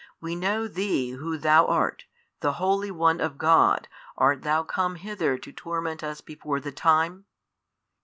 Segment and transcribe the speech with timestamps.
[0.19, 2.05] we know Thee Who Thou art,
[2.39, 7.25] The Holy One of God, art Thou come hither to torment us before the time?